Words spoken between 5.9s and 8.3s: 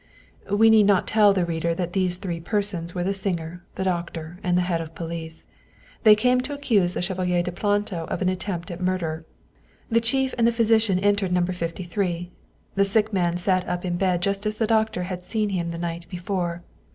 They came to accuse the Chevalier de Planto of an